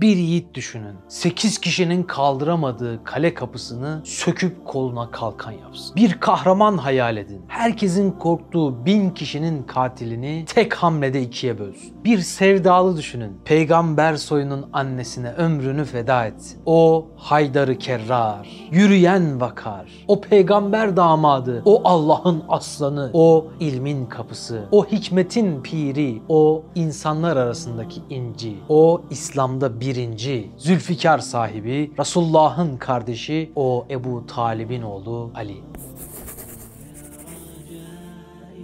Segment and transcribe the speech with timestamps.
[0.00, 0.94] Bir yiğit düşünün.
[1.08, 5.96] 8 kişinin kaldıramadığı kale kapısını söküp koluna kalkan yapsın.
[5.96, 7.42] Bir kahraman hayal edin.
[7.48, 12.04] Herkesin korktuğu bin kişinin katilini tek hamlede ikiye bölsün.
[12.04, 13.40] Bir sevdalı düşünün.
[13.44, 16.60] Peygamber soyunun annesine ömrünü feda etsin.
[16.66, 24.86] O Haydarı Kerrar, yürüyen vakar, o peygamber damadı, o Allah'ın aslanı, o ilmin kapısı, o
[24.86, 34.26] hikmetin piri, o insanlar arasındaki inci, o İslam'da birinci, Zülfikar sahibi, Resulullah'ın kardeşi, o Ebu
[34.26, 35.56] Talib'in oğlu Ali.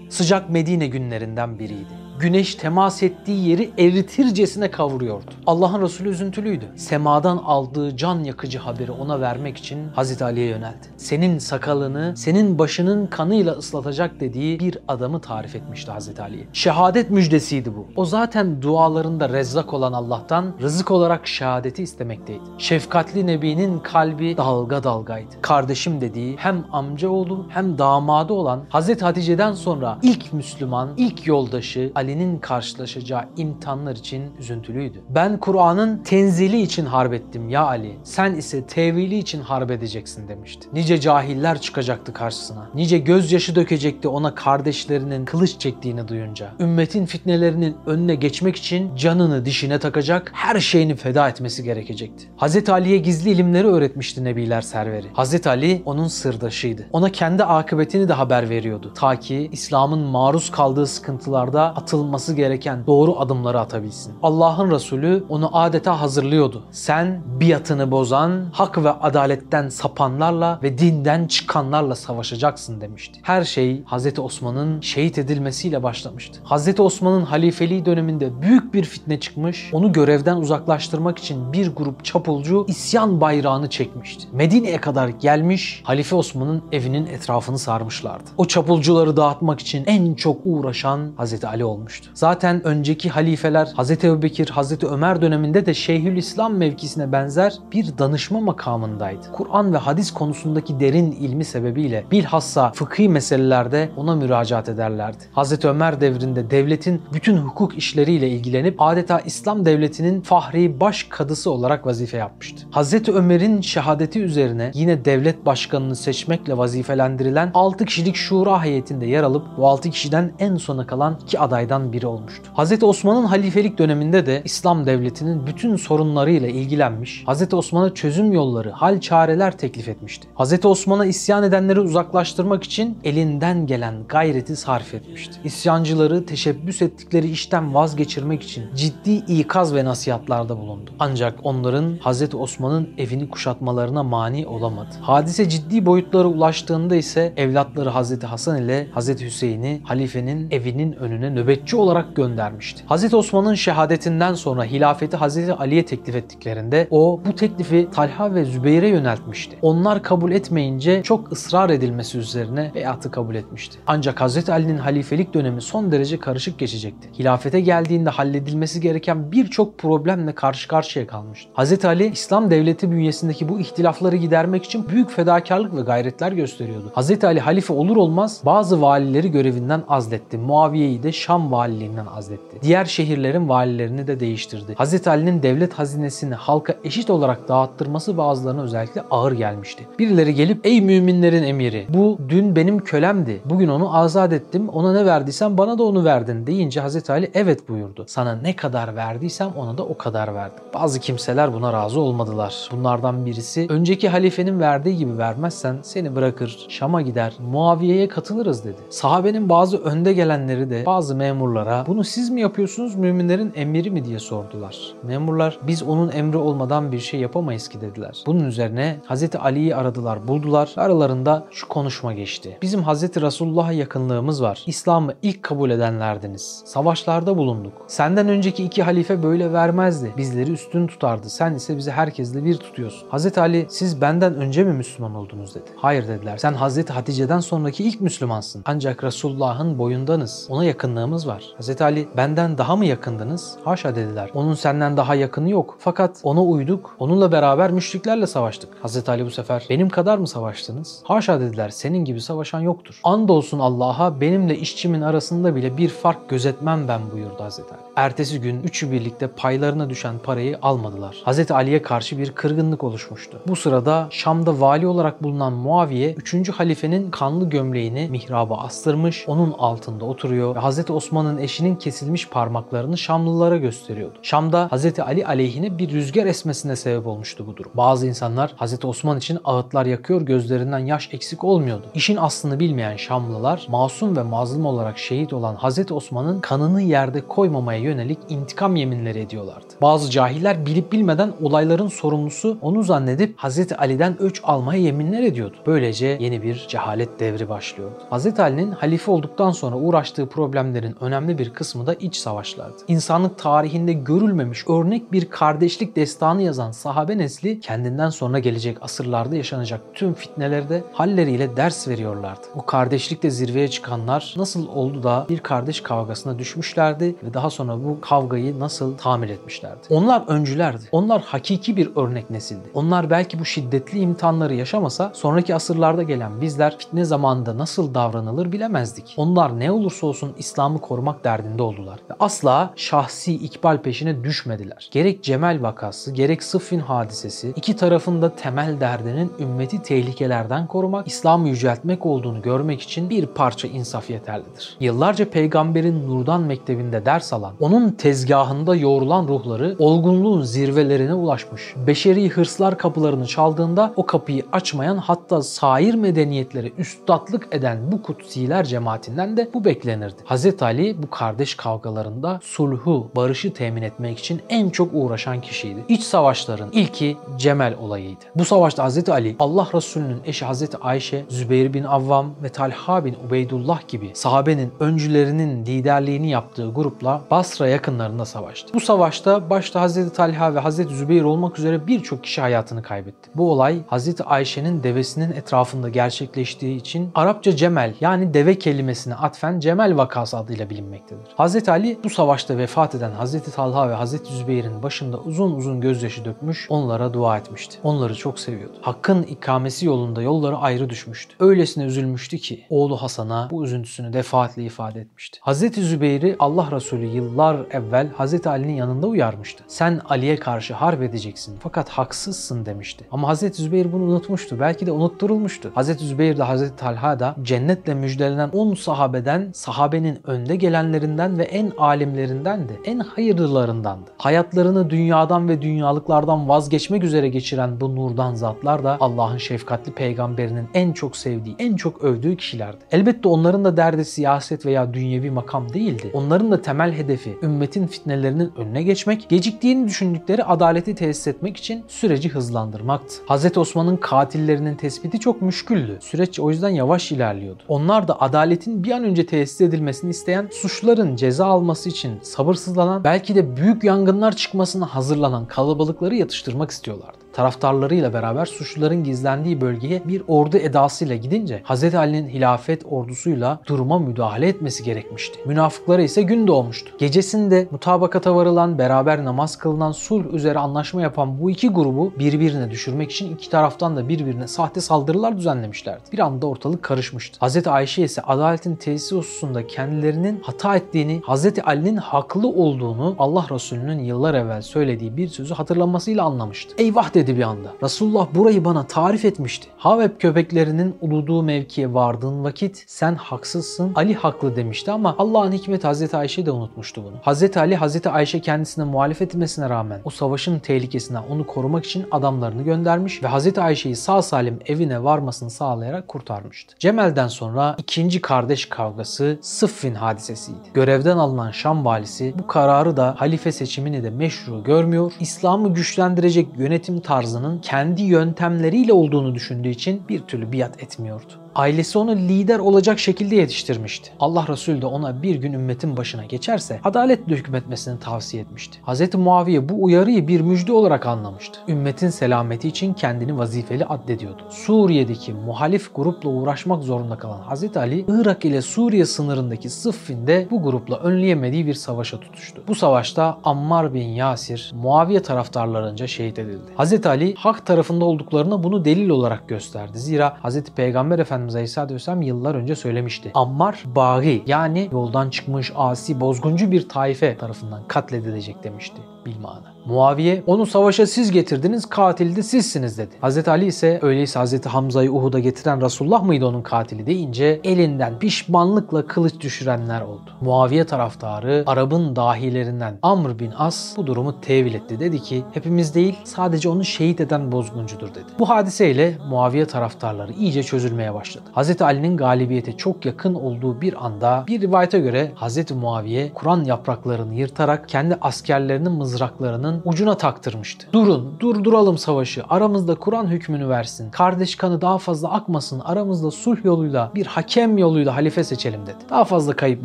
[0.09, 2.04] Sıcak Medine günlerinden biriydi.
[2.19, 5.31] Güneş temas ettiği yeri eritircesine kavuruyordu.
[5.47, 6.65] Allah'ın Resulü üzüntülüydü.
[6.77, 10.87] Semadan aldığı can yakıcı haberi ona vermek için Hazreti Ali'ye yöneldi.
[10.97, 16.47] Senin sakalını, senin başının kanıyla ıslatacak dediği bir adamı tarif etmişti Hazreti Ali'ye.
[16.53, 17.87] Şehadet müjdesiydi bu.
[17.97, 22.43] O zaten dualarında rezzak olan Allah'tan rızık olarak şehadeti istemekteydi.
[22.59, 25.35] Şefkatli Nebi'nin kalbi dalga dalgaydı.
[25.43, 32.39] Kardeşim dediği hem amcaoğlu hem damadı olan Hazreti Hatice'den sonra ilk Müslüman, ilk yoldaşı Ali'nin
[32.39, 35.03] karşılaşacağı imtihanlar için üzüntülüydü.
[35.09, 37.99] Ben Kur'an'ın tenzili için harp ettim ya Ali.
[38.03, 40.69] Sen ise tevili için harp edeceksin demişti.
[40.73, 42.71] Nice cahiller çıkacaktı karşısına.
[42.75, 46.53] Nice gözyaşı dökecekti ona kardeşlerinin kılıç çektiğini duyunca.
[46.61, 52.29] Ümmetin fitnelerinin önüne geçmek için canını dişine takacak, her şeyini feda etmesi gerekecekti.
[52.39, 52.69] Hz.
[52.69, 55.07] Ali'ye gizli ilimleri öğretmişti Nebiler serveri.
[55.17, 55.47] Hz.
[55.47, 56.87] Ali onun sırdaşıydı.
[56.93, 58.93] Ona kendi akıbetini de haber veriyordu.
[58.95, 64.15] Ta ki İslam'ın maruz kaldığı sıkıntılarda atılması gereken doğru adımları atabilsin.
[64.23, 66.63] Allah'ın Resulü onu adeta hazırlıyordu.
[66.71, 73.21] Sen biatını bozan, hak ve adaletten sapanlarla ve dinden çıkanlarla savaşacaksın demişti.
[73.23, 74.19] Her şey Hz.
[74.19, 76.41] Osman'ın şehit edilmesiyle başlamıştı.
[76.45, 76.81] Hz.
[76.81, 83.21] Osman'ın halifeliği döneminde büyük bir fitne çıkmış, onu görevden uzaklaştırmak için bir grup çapulcu isyan
[83.21, 84.27] bayrağını çekmişti.
[84.33, 88.31] Medine'ye kadar gelmiş, Halife Osman'ın evinin etrafını sarmışlardı.
[88.37, 91.45] O çapulcuları dağıtmak için en çok uğraşan Hz.
[91.45, 92.11] Ali olmuştu.
[92.15, 93.91] Zaten önceki halifeler Hz.
[93.91, 94.83] Ebubekir, Hz.
[94.83, 99.33] Ömer döneminde de Şeyhülislam mevkisine benzer bir danışma makamındaydı.
[99.33, 105.25] Kur'an ve hadis konusundaki derin ilmi sebebiyle bilhassa fıkhi meselelerde ona müracaat ederlerdi.
[105.37, 105.65] Hz.
[105.65, 112.17] Ömer devrinde devletin bütün hukuk işleriyle ilgilenip adeta İslam devletinin fahri baş kadısı olarak vazife
[112.17, 112.67] yapmıştı.
[112.73, 113.09] Hz.
[113.09, 119.69] Ömer'in şehadeti üzerine yine devlet başkanını seçmekle vazifelendirilen 6 kişilik şura heyetinde yer alıp bu
[119.69, 122.51] 6 kişiden en sona kalan iki adaydan biri olmuştu.
[122.57, 122.83] Hz.
[122.83, 127.55] Osman'ın halifelik döneminde de İslam devletinin bütün sorunlarıyla ilgilenmiş, Hz.
[127.55, 130.29] Osman'a çözüm yolları, hal çareler teklif etmişti.
[130.39, 130.65] Hz.
[130.65, 135.35] Osman'a isyan edenleri uzaklaştırmak için elinden gelen gayreti sarf etmişti.
[135.45, 140.91] İsyancıları teşebbüs ettikleri işten vazgeçirmek için ciddi ikaz ve nasihatlarda bulundu.
[140.99, 142.35] Ancak onların Hz.
[142.35, 144.95] Osman'ın evini kuşatmalarına mani olamadı.
[145.01, 148.23] Hadise ciddi boyutlara ulaştığında ise evlatları Hz.
[148.23, 149.21] Hasan ile Hz.
[149.21, 151.31] Hüseyin'i halifenin evinin önüne
[151.65, 152.85] nöbetçi olarak göndermişti.
[152.91, 153.15] Hz.
[153.15, 155.51] Osman'ın şehadetinden sonra hilafeti Hz.
[155.51, 159.57] Ali'ye teklif ettiklerinde o bu teklifi Talha ve Zübeyir'e yöneltmişti.
[159.63, 163.79] Onlar kabul etmeyince çok ısrar edilmesi üzerine beyatı kabul etmişti.
[163.87, 164.49] Ancak Hz.
[164.49, 167.09] Ali'nin halifelik dönemi son derece karışık geçecekti.
[167.19, 171.51] Hilafete geldiğinde halledilmesi gereken birçok problemle karşı karşıya kalmıştı.
[171.57, 171.85] Hz.
[171.85, 176.93] Ali İslam devleti bünyesindeki bu ihtilafları gidermek için büyük fedakarlık ve gayretler gösteriyordu.
[176.97, 177.25] Hz.
[177.25, 180.39] Ali halife olur olmaz bazı valileri görevinden azletti.
[180.39, 182.59] Muaviye'yi de Şam valiliğinden azletti.
[182.63, 184.75] Diğer şehirlerin valilerini de değiştirdi.
[184.79, 185.07] Hz.
[185.07, 189.87] Ali'nin devlet hazinesini halka eşit olarak dağıttırması bazılarına özellikle ağır gelmişti.
[189.99, 193.41] Birileri gelip ey müminlerin emiri bu dün benim kölemdi.
[193.45, 194.69] Bugün onu azat ettim.
[194.69, 197.11] Ona ne verdiysen bana da onu verdin deyince Hz.
[197.11, 198.05] Ali evet buyurdu.
[198.09, 200.65] Sana ne kadar verdiysem ona da o kadar verdim.
[200.75, 202.69] Bazı kimseler buna razı olmadılar.
[202.73, 208.77] Bunlardan birisi önceki halifenin verdiği gibi vermezsen seni bırakır Şam'a gider Muaviye'ye katılırız dedi.
[208.91, 214.19] Sahabenin bazı önde gelenleri de bazı memurlara bunu siz mi yapıyorsunuz müminlerin emiri mi diye
[214.19, 214.77] sordular.
[215.03, 218.23] Memurlar biz onun emri olmadan bir şey yapamayız ki dediler.
[218.27, 219.37] Bunun üzerine Hz.
[219.37, 220.73] Ali'yi aradılar buldular.
[220.77, 222.59] Aralarında şu konuşma geçti.
[222.63, 223.03] Bizim Hz.
[223.03, 224.63] Resulullah'a yakınlığımız var.
[224.67, 226.63] İslam'ı ilk kabul edenlerdiniz.
[226.67, 227.73] Savaşlarda bulunduk.
[227.87, 230.13] Senden önceki iki halife böyle vermezdi.
[230.17, 231.31] Bizleri üstün tutardı.
[231.31, 233.09] Sen ise bizi herkesle bir tutuyorsun.
[233.13, 233.39] Hz.
[233.39, 235.71] Ali siz benden önce mi Müslüman oldunuz dedi.
[235.77, 236.37] Hayır dediler.
[236.37, 236.91] Sen Hz.
[236.91, 238.63] Hatice'den sonraki ilk Müslümansın.
[238.65, 240.47] Ancak Resulullah'ın boyundanız.
[240.51, 241.75] Ona yakınlığımız yakınlığınız var.
[241.75, 241.81] Hz.
[241.81, 243.57] Ali benden daha mı yakındınız?
[243.65, 244.31] Haşa dediler.
[244.35, 245.77] Onun senden daha yakını yok.
[245.79, 246.97] Fakat ona uyduk.
[246.99, 248.69] Onunla beraber müşriklerle savaştık.
[248.85, 249.09] Hz.
[249.09, 251.01] Ali bu sefer benim kadar mı savaştınız?
[251.05, 251.69] Haşa dediler.
[251.69, 253.01] Senin gibi savaşan yoktur.
[253.05, 257.59] Andolsun Allah'a benimle işçimin arasında bile bir fark gözetmem ben buyurdu Hz.
[257.59, 257.81] Ali.
[257.97, 261.17] Ertesi gün üçü birlikte paylarına düşen parayı almadılar.
[261.27, 261.51] Hz.
[261.51, 263.39] Ali'ye karşı bir kırgınlık oluşmuştu.
[263.49, 266.49] Bu sırada Şam'da vali olarak bulunan Muaviye 3.
[266.49, 270.91] halifenin kanlı gömleğini mihraba astırmış, onun altında oturuyor ve Hz.
[271.15, 274.19] Osman'ın eşinin kesilmiş parmaklarını Şamlılara gösteriyordu.
[274.23, 274.99] Şam'da Hz.
[274.99, 277.71] Ali aleyhine bir rüzgar esmesine sebep olmuştu bu durum.
[277.75, 278.85] Bazı insanlar Hz.
[278.85, 281.87] Osman için ağıtlar yakıyor, gözlerinden yaş eksik olmuyordu.
[281.95, 285.93] İşin aslını bilmeyen Şamlılar masum ve mazlum olarak şehit olan Hz.
[285.93, 289.75] Osman'ın kanını yerde koymamaya yönelik intikam yeminleri ediyorlardı.
[289.83, 293.73] Bazı cahiller bilip bilmeden olayların sorumlusu onu zannedip Hz.
[293.79, 295.57] Ali'den öç almaya yeminler ediyordu.
[295.67, 297.95] Böylece yeni bir cehalet devri başlıyordu.
[298.11, 298.41] Hz.
[298.41, 302.77] Ali'nin halife olduktan sonra uğraştığı problemlerin önemli bir kısmı da iç savaşlardı.
[302.89, 309.81] İnsanlık tarihinde görülmemiş örnek bir kardeşlik destanı yazan sahabe nesli kendinden sonra gelecek asırlarda yaşanacak
[309.95, 312.47] tüm fitnelerde halleriyle ders veriyorlardı.
[312.55, 318.01] Bu kardeşlikte zirveye çıkanlar nasıl oldu da bir kardeş kavgasına düşmüşlerdi ve daha sonra bu
[318.01, 319.81] kavgayı nasıl tamir etmişlerdi.
[319.91, 320.85] Onlar öncülerdi.
[320.93, 322.69] Onlar hakiki bir örnek nesildi.
[322.75, 329.15] Onlar belki bu şiddetli imtihanları yaşamasa sonraki asırlarda gelen bizler fitne zamanında nasıl davranılır bilemezdik.
[329.17, 332.01] Onlar ne olursa olsun İslam'ı korumak derdinde oldular.
[332.11, 334.89] Ve asla şahsi ikbal peşine düşmediler.
[334.93, 342.07] Gerek Cemal vakası, gerek Sıffin hadisesi iki tarafında temel derdinin ümmeti tehlikelerden korumak, İslam'ı yüceltmek
[342.07, 344.77] olduğunu görmek için bir parça insaf yeterlidir.
[344.81, 351.75] Yıllarca peygamberin nurdan mektebinde ders alan, onun tezgahında yoğrulan ruhları olgunluğun zirvelerine ulaşmış.
[351.87, 359.37] Beşeri hırslar kapılarını çaldığında o kapıyı açmayan hatta sair medeniyetlere üstadlık eden bu kutsiler cemaatinden
[359.37, 360.17] de bu beklenirdi.
[360.27, 360.63] Hz.
[360.63, 365.85] Ali bu kardeş kavgalarında sulhu, barışı temin etmek için en çok uğraşan kişiydi.
[365.89, 368.25] İç savaşların ilki Cemel olayıydı.
[368.37, 369.09] Bu savaşta Hz.
[369.09, 370.63] Ali Allah Resulü'nün eşi Hz.
[370.81, 377.69] Ayşe, Zübeyir bin Avvam ve Talha bin Ubeydullah gibi sahabenin öncülerinin liderliğini yaptığı grupla Basra
[377.69, 378.75] yakınlarında savaştı.
[378.75, 380.13] Bu savaşta başta Hz.
[380.13, 380.77] Talha ve Hz.
[380.77, 383.31] Zübeyir olmak üzere birçok kişi hayatını kaybetti.
[383.35, 384.21] Bu olay Hz.
[384.27, 391.35] Ayşe'nin devesinin etrafında gerçekleştiği için Arapça Cemel yani deve kelimesine atfen Cemel vakası adıyla bilinmektedir.
[391.39, 391.69] Hz.
[391.69, 393.55] Ali bu savaşta vefat eden Hz.
[393.55, 394.11] Talha ve Hz.
[394.39, 397.79] Zübeyir'in başında uzun uzun gözyaşı dökmüş, onlara dua etmişti.
[397.83, 398.79] Onları çok seviyordu.
[398.83, 401.35] Hakkın ikamesi yolunda yolları ayrı düşmüştü.
[401.41, 405.41] Öylesine üzülmüştü ki oğlu Hasan'a bu üzüntüsünü defaatle ifade etmişti.
[405.47, 405.75] Hz.
[405.75, 408.47] Zübeyir'i Allah Resulü yıllar evvel Hz.
[408.47, 409.65] Ali'nin yanında uyarmıştı.
[409.69, 413.05] Sen Ali'ye karşı harp edeceksin fakat haksızsın demişti.
[413.11, 413.57] Ama Hz.
[413.57, 414.61] Zübeyir bunu unutmuştu.
[414.61, 415.73] Belki de unutturulmuştu.
[415.77, 415.99] Hz.
[415.99, 416.77] Zübeyir de Hz.
[416.77, 424.11] Talha da cennetle müjdelenen 10 sahabeden, sahabenin önde gelenlerinden ve en alimlerinden de, en hayırlılarındandı.
[424.19, 430.93] Hayatlarını dünyadan ve dünyalıklardan vazgeçmek üzere geçiren bu nurdan zatlar da Allah'ın şefkatli peygamberinin en
[430.93, 432.79] çok sevdiği, en çok övdüğü kişilerdi.
[432.93, 436.11] Elbette onların da derdi siyaset veya dünyevi makam değildi.
[436.13, 442.29] Onların da temel hedefi ümmetin fitnelerinin önüne geçmek, geciktiğini düşündükleri adaleti tesis etmek için süreci
[442.29, 443.15] hızlandırmaktı.
[443.29, 443.59] Hz.
[443.59, 445.99] Osman'ın katillerinin tespiti çok müşküldü.
[446.01, 447.63] Süreç o yüzden yavaş ilerliyordu.
[447.69, 453.35] Onlar da adaletin bir an önce tesis edilmesini isteyen, suçların ceza alması için sabırsızlanan, belki
[453.35, 460.57] de büyük yangınlar çıkmasına hazırlanan kalabalıkları yatıştırmak istiyorlardı taraftarlarıyla beraber suçluların gizlendiği bölgeye bir ordu
[460.57, 461.95] edasıyla gidince Hz.
[461.95, 465.39] Ali'nin hilafet ordusuyla duruma müdahale etmesi gerekmişti.
[465.47, 466.91] Münafıklara ise gün doğmuştu.
[466.99, 473.11] Gecesinde mutabakata varılan, beraber namaz kılınan, sulh üzere anlaşma yapan bu iki grubu birbirine düşürmek
[473.11, 476.03] için iki taraftan da birbirine sahte saldırılar düzenlemişlerdi.
[476.13, 477.47] Bir anda ortalık karışmıştı.
[477.47, 477.67] Hz.
[477.67, 481.47] Ayşe ise adaletin tesisi hususunda kendilerinin hata ettiğini, Hz.
[481.65, 486.75] Ali'nin haklı olduğunu Allah Resulü'nün yıllar evvel söylediği bir sözü hatırlamasıyla anlamıştı.
[486.79, 487.73] Eyvah dedi bir anda.
[487.83, 489.69] Resulullah burayı bana tarif etmişti.
[489.77, 496.15] Havep köpeklerinin uluduğu mevkiye vardığın vakit sen haksızsın, Ali haklı demişti ama Allah'ın hikmeti Hz.
[496.15, 497.35] Ayşe de unutmuştu bunu.
[497.35, 497.57] Hz.
[497.57, 498.07] Ali, Hz.
[498.07, 503.59] Ayşe kendisine muhalefet etmesine rağmen o savaşın tehlikesinden onu korumak için adamlarını göndermiş ve Hz.
[503.59, 506.75] Ayşe'yi sağ salim evine varmasını sağlayarak kurtarmıştı.
[506.79, 510.59] Cemel'den sonra ikinci kardeş kavgası Sıffin hadisesiydi.
[510.75, 517.01] Görevden alınan Şam valisi bu kararı da halife seçimini de meşru görmüyor, İslam'ı güçlendirecek yönetim
[517.15, 521.44] tarzının kendi yöntemleriyle olduğunu düşündüğü için bir türlü biat etmiyordu.
[521.55, 524.11] Ailesi onu lider olacak şekilde yetiştirmişti.
[524.21, 528.79] Allah Resulü de ona bir gün ümmetin başına geçerse adaletle hükmetmesini tavsiye etmişti.
[528.87, 529.15] Hz.
[529.15, 531.61] Muaviye bu uyarıyı bir müjde olarak anlamıştı.
[531.69, 534.43] Ümmetin selameti için kendini vazifeli addediyordu.
[534.51, 537.77] Suriye'deki muhalif grupla uğraşmak zorunda kalan Hz.
[537.77, 542.63] Ali, Irak ile Suriye sınırındaki Sıffin'de bu grupla önleyemediği bir savaşa tutuştu.
[542.69, 546.73] Bu savaşta Ammar bin Yasir, Muaviye taraftarlarınca şehit edildi.
[546.79, 547.07] Hz.
[547.07, 549.99] Ali hak tarafında olduklarına bunu delil olarak gösterdi.
[549.99, 550.65] Zira Hz.
[550.65, 553.31] Peygamber Efendimiz Aleyhisselatü Vesselam yıllar önce söylemişti.
[553.35, 559.74] Ammar bagi yani yoldan çıkmış asi bozguncu bir taife tarafından katledilecek demişti bilmana.
[559.87, 563.11] Muaviye onu savaşa siz getirdiniz katil de sizsiniz dedi.
[563.23, 563.49] Hz.
[563.49, 564.67] Ali ise öyleyse Hz.
[564.67, 570.31] Hamza'yı Uhud'a getiren Resulullah mıydı onun katili deyince elinden pişmanlıkla kılıç düşürenler oldu.
[570.41, 575.01] Muaviye taraftarı Arap'ın dahilerinden Amr bin As bu durumu tevil etti.
[575.01, 578.25] Dedi ki hepimiz değil sadece onu şehit eden bozguncudur dedi.
[578.39, 581.45] Bu hadiseyle Muaviye taraftarları iyice çözülmeye başladı.
[581.57, 581.83] Hz.
[581.83, 585.71] Ali'nin galibiyete çok yakın olduğu bir anda bir rivayete göre Hz.
[585.71, 590.87] Muaviye Kur'an yapraklarını yırtarak kendi askerlerinin mızraklarının ucuna taktırmıştı.
[590.93, 592.43] Durun, durduralım savaşı.
[592.49, 594.11] Aramızda Kur'an hükmünü versin.
[594.11, 595.81] Kardeş kanı daha fazla akmasın.
[595.81, 598.97] Aramızda sulh yoluyla bir hakem yoluyla halife seçelim dedi.
[599.11, 599.85] Daha fazla kayıp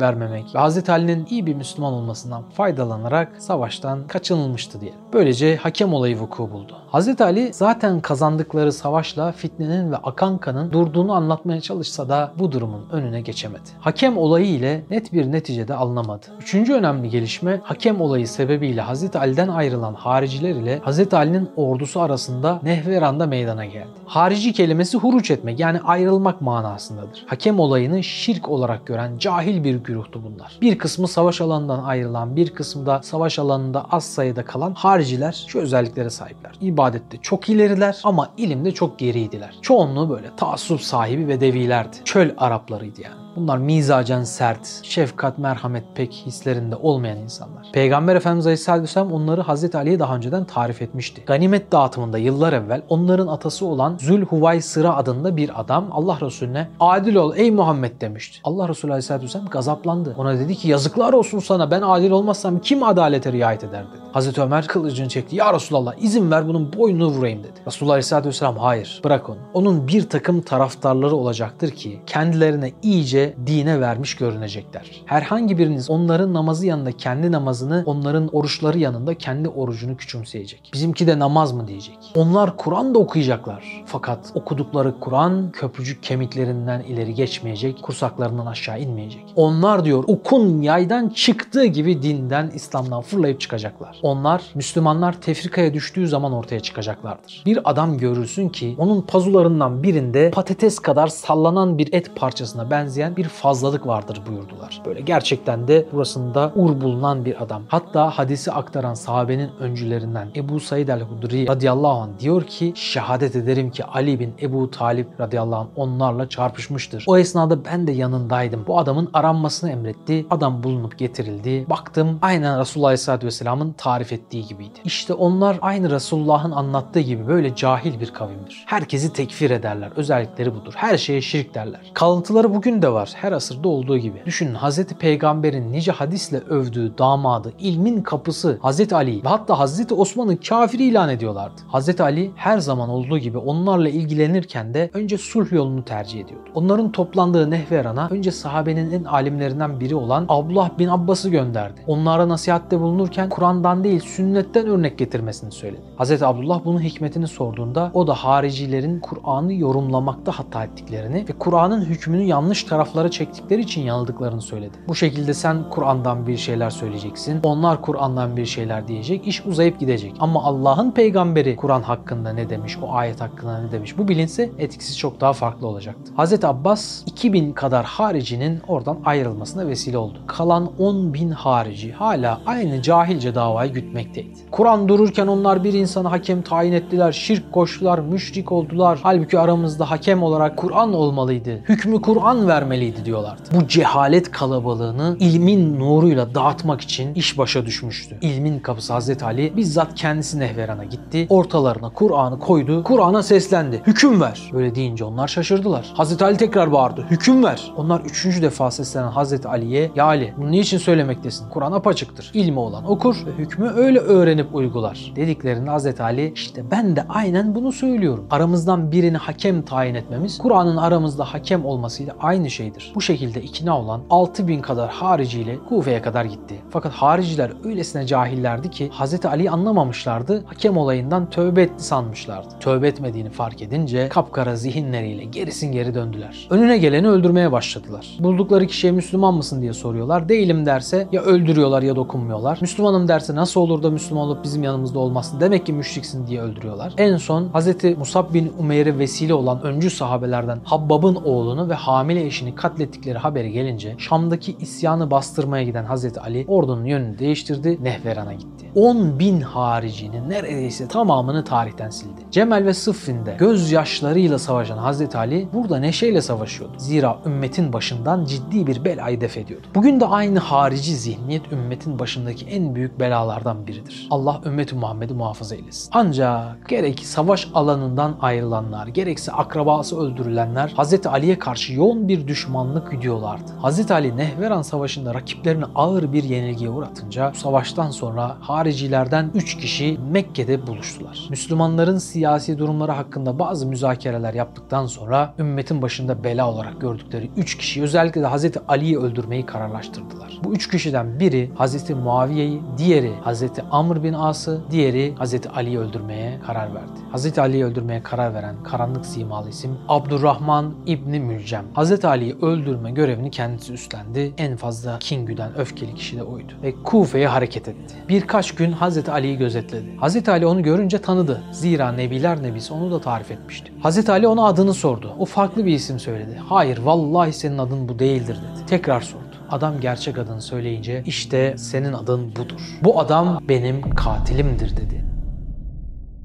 [0.00, 0.88] vermemek ve Hz.
[0.90, 4.92] Ali'nin iyi bir Müslüman olmasından faydalanarak savaştan kaçınılmıştı diye.
[5.12, 6.76] Böylece hakem olayı vuku buldu.
[6.92, 7.20] Hz.
[7.20, 13.20] Ali zaten kazandıkları savaşla fitnenin ve akan kanın durduğunu anlatmaya çalışsa da bu durumun önüne
[13.20, 13.70] geçemedi.
[13.80, 16.26] Hakem olayı ile net bir neticede alınamadı.
[16.40, 19.16] Üçüncü önemli gelişme hakem olayı sebebiyle Hz.
[19.16, 21.14] Ali'den ayrılan hariciler ile Hz.
[21.14, 23.88] Ali'nin ordusu arasında Nehveran'da meydana geldi.
[24.06, 27.24] Harici kelimesi huruç etmek yani ayrılmak manasındadır.
[27.26, 30.58] Hakem olayını şirk olarak gören cahil bir güruhtu bunlar.
[30.60, 35.58] Bir kısmı savaş alanından ayrılan, bir kısmı da savaş alanında az sayıda kalan hariciler şu
[35.58, 36.52] özelliklere sahipler.
[36.60, 39.58] İbadette çok ileriler ama ilimde çok geriydiler.
[39.62, 41.96] Çoğunluğu böyle taassup sahibi ve devilerdi.
[42.04, 43.29] Çöl Araplarıydı yani.
[43.40, 47.66] Bunlar mizacen sert, şefkat, merhamet pek hislerinde olmayan insanlar.
[47.72, 51.22] Peygamber Efendimiz Aleyhisselatü Vesselam onları Hazreti Ali'ye daha önceden tarif etmişti.
[51.26, 57.14] Ganimet dağıtımında yıllar evvel onların atası olan Zülhuvay Sıra adında bir adam Allah Resulüne adil
[57.14, 58.40] ol ey Muhammed demişti.
[58.44, 60.14] Allah Resulü Aleyhisselatü Vesselam gazaplandı.
[60.18, 64.02] Ona dedi ki yazıklar olsun sana ben adil olmazsam kim adalete riayet eder dedi.
[64.12, 65.36] Hazreti Ömer kılıcını çekti.
[65.36, 67.60] Ya Resulallah izin ver bunun boynunu vurayım dedi.
[67.66, 69.38] Resulullah Aleyhisselatü Vesselam hayır bırak onu.
[69.54, 75.02] Onun bir takım taraftarları olacaktır ki kendilerine iyice dine vermiş görünecekler.
[75.06, 80.70] Herhangi biriniz onların namazı yanında kendi namazını, onların oruçları yanında kendi orucunu küçümseyecek.
[80.74, 81.98] Bizimki de namaz mı diyecek.
[82.14, 83.82] Onlar Kur'an da okuyacaklar.
[83.86, 89.24] Fakat okudukları Kur'an köprücük kemiklerinden ileri geçmeyecek, kursaklarından aşağı inmeyecek.
[89.36, 93.98] Onlar diyor okun yaydan çıktığı gibi dinden, İslam'dan fırlayıp çıkacaklar.
[94.02, 97.42] Onlar Müslümanlar tefrikaya düştüğü zaman ortaya çıkacaklardır.
[97.46, 103.24] Bir adam görürsün ki onun pazularından birinde patates kadar sallanan bir et parçasına benzeyen bir
[103.24, 104.82] fazlalık vardır buyurdular.
[104.86, 107.62] Böyle gerçekten de burasında ur bulunan bir adam.
[107.68, 113.84] Hatta hadisi aktaran sahabenin öncülerinden Ebu Said el-Hudri radıyallahu anh diyor ki şehadet ederim ki
[113.84, 117.04] Ali bin Ebu Talip radıyallahu anh onlarla çarpışmıştır.
[117.06, 118.64] O esnada ben de yanındaydım.
[118.66, 120.26] Bu adamın aranmasını emretti.
[120.30, 121.66] Adam bulunup getirildi.
[121.70, 124.78] Baktım aynen Resulullah Aleyhisselatü Vesselam'ın tarif ettiği gibiydi.
[124.84, 128.64] İşte onlar aynı Resulullah'ın anlattığı gibi böyle cahil bir kavimdir.
[128.66, 129.90] Herkesi tekfir ederler.
[129.96, 130.72] Özellikleri budur.
[130.76, 131.80] Her şeye şirk derler.
[131.94, 132.99] Kalıntıları bugün de var.
[133.14, 134.22] Her asırda olduğu gibi.
[134.26, 134.84] Düşünün Hz.
[134.84, 138.92] Peygamber'in nice hadisle övdüğü damadı, ilmin kapısı Hz.
[138.92, 139.92] Ali ve hatta Hz.
[139.92, 141.60] Osman'ı kafir ilan ediyorlardı.
[141.72, 142.00] Hz.
[142.00, 146.50] Ali her zaman olduğu gibi onlarla ilgilenirken de önce sulh yolunu tercih ediyordu.
[146.54, 151.80] Onların toplandığı Nehveran'a önce sahabenin en alimlerinden biri olan Abdullah bin Abbas'ı gönderdi.
[151.86, 155.82] Onlara nasihatte bulunurken Kur'an'dan değil sünnetten örnek getirmesini söyledi.
[155.98, 156.22] Hz.
[156.22, 162.64] Abdullah bunun hikmetini sorduğunda o da haricilerin Kur'an'ı yorumlamakta hata ettiklerini ve Kur'an'ın hükmünü yanlış
[162.90, 164.76] taraflara çektikleri için yanıldıklarını söyledi.
[164.88, 167.40] Bu şekilde sen Kur'an'dan bir şeyler söyleyeceksin.
[167.42, 169.26] Onlar Kur'an'dan bir şeyler diyecek.
[169.26, 170.14] iş uzayıp gidecek.
[170.20, 174.96] Ama Allah'ın peygamberi Kur'an hakkında ne demiş, o ayet hakkında ne demiş bu bilinse etkisi
[174.96, 176.12] çok daha farklı olacaktı.
[176.18, 176.44] Hz.
[176.44, 180.18] Abbas 2000 kadar haricinin oradan ayrılmasına vesile oldu.
[180.26, 184.38] Kalan 10 bin harici hala aynı cahilce davayı gütmekteydi.
[184.50, 188.98] Kur'an dururken onlar bir insanı hakem tayin ettiler, şirk koştular, müşrik oldular.
[189.02, 191.60] Halbuki aramızda hakem olarak Kur'an olmalıydı.
[191.68, 192.48] Hükmü Kur'an
[192.80, 193.42] vermeliydi diyorlardı.
[193.54, 198.18] Bu cehalet kalabalığını ilmin nuruyla dağıtmak için iş başa düşmüştü.
[198.20, 201.26] İlmin kapısı Hazreti Ali bizzat kendisi Nehveran'a gitti.
[201.28, 202.82] Ortalarına Kur'an'ı koydu.
[202.84, 203.82] Kur'an'a seslendi.
[203.86, 204.50] Hüküm ver.
[204.52, 205.92] Böyle deyince onlar şaşırdılar.
[205.94, 207.06] Hazreti Ali tekrar bağırdı.
[207.10, 207.72] Hüküm ver.
[207.76, 211.48] Onlar üçüncü defa seslenen Hazreti Ali'ye Ya Ali bunu niçin söylemektesin?
[211.48, 212.30] Kur'an apaçıktır.
[212.34, 215.12] İlmi olan okur ve hükmü öyle öğrenip uygular.
[215.16, 218.26] Dediklerinde Hazreti Ali işte ben de aynen bunu söylüyorum.
[218.30, 222.92] Aramızdan birini hakem tayin etmemiz Kur'an'ın aramızda hakem olmasıyla aynı şeydir.
[222.94, 226.54] Bu şekilde ikna olan 6000 kadar hariciyle Kufe'ye kadar gitti.
[226.70, 230.44] Fakat hariciler öylesine cahillerdi ki Hazreti Ali'yi anlamamışlardı.
[230.46, 232.48] Hakem olayından tövbe etti sanmışlardı.
[232.60, 236.46] Tövbe etmediğini fark edince kapkara zihinleriyle gerisin geri döndüler.
[236.50, 238.16] Önüne geleni öldürmeye başladılar.
[238.18, 240.28] Buldukları kişiye Müslüman mısın diye soruyorlar.
[240.28, 242.58] Değilim derse ya öldürüyorlar ya dokunmuyorlar.
[242.60, 246.94] Müslümanım derse nasıl olur da Müslüman olup bizim yanımızda olmasın demek ki müşriksin diye öldürüyorlar.
[246.98, 252.54] En son Hazreti Musab bin Umeyr'e vesile olan öncü sahabelerden Habbab'ın oğlunu ve hamile eşini
[252.60, 258.70] katlettikleri haberi gelince Şam'daki isyanı bastırmaya giden Hazreti Ali ordunun yönünü değiştirdi, Nehveran'a gitti.
[258.74, 262.20] 10 bin haricinin neredeyse tamamını tarihten sildi.
[262.30, 266.74] Cemel ve Sıffin'de gözyaşlarıyla savaşan Hazreti Ali burada neşeyle savaşıyordu.
[266.78, 269.66] Zira ümmetin başından ciddi bir belayı def ediyordu.
[269.74, 274.08] Bugün de aynı harici zihniyet ümmetin başındaki en büyük belalardan biridir.
[274.10, 275.90] Allah ümmeti Muhammed'i muhafaza eylesin.
[275.92, 283.52] Ancak gerek savaş alanından ayrılanlar, gerekse akrabası öldürülenler Hazreti Ali'ye karşı yoğun bir düşmanlık güdüyorlardı.
[283.62, 289.98] Hazreti Ali Nehveran Savaşı'nda rakiplerini ağır bir yenilgiye uğratınca bu savaştan sonra haricilerden 3 kişi
[290.10, 291.26] Mekke'de buluştular.
[291.30, 297.82] Müslümanların siyasi durumları hakkında bazı müzakereler yaptıktan sonra ümmetin başında bela olarak gördükleri 3 kişi
[297.82, 300.38] özellikle de Hazreti Ali'yi öldürmeyi kararlaştırdılar.
[300.44, 306.40] Bu 3 kişiden biri Hazreti Muaviye'yi, diğeri Hazreti Amr bin As'ı, diğeri Hazreti Ali'yi öldürmeye
[306.46, 307.00] karar verdi.
[307.12, 311.64] Hazreti Ali'yi öldürmeye karar veren karanlık simalı isim Abdurrahman İbni Mülcem.
[311.74, 314.32] Hazreti Ali'yi öldürme görevini kendisi üstlendi.
[314.38, 316.52] En fazla kin güden öfkeli kişi de oydu.
[316.62, 317.94] Ve Kufe'ye hareket etti.
[318.08, 319.96] Birkaç gün Hazreti Ali'yi gözetledi.
[319.96, 321.42] Hazreti Ali onu görünce tanıdı.
[321.52, 323.72] Zira Nebiler Nebisi onu da tarif etmişti.
[323.82, 325.14] Hazreti Ali ona adını sordu.
[325.18, 326.40] O farklı bir isim söyledi.
[326.48, 328.66] Hayır vallahi senin adın bu değildir dedi.
[328.66, 329.24] Tekrar sordu.
[329.50, 332.60] Adam gerçek adını söyleyince işte senin adın budur.
[332.82, 335.04] Bu adam benim katilimdir dedi.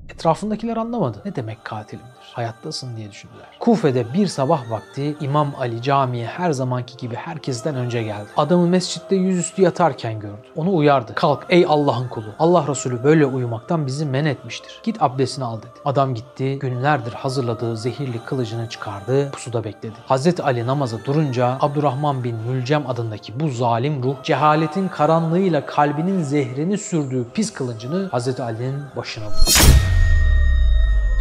[0.10, 1.22] Etrafındakiler anlamadı.
[1.26, 2.25] Ne demek katilimdir?
[2.36, 3.46] Hayattasın diye düşündüler.
[3.60, 8.28] Kufe'de bir sabah vakti İmam Ali camiye her zamanki gibi herkesten önce geldi.
[8.38, 10.42] Adamı mescitte yüzüstü yatarken gördü.
[10.56, 11.16] Onu uyardı.
[11.16, 12.26] Kalk ey Allah'ın kulu.
[12.40, 14.80] Allah Resulü böyle uyumaktan bizi men etmiştir.
[14.84, 15.72] Git abdestini al dedi.
[15.86, 16.60] Adam gitti.
[16.60, 19.32] Günlerdir hazırladığı zehirli kılıcını çıkardı.
[19.32, 19.96] Pusuda bekledi.
[20.06, 26.78] Hazreti Ali namaza durunca Abdurrahman bin Mülcem adındaki bu zalim ruh cehaletin karanlığıyla kalbinin zehrini
[26.78, 30.05] sürdüğü pis kılıncını Hazreti Ali'nin başına vurdu.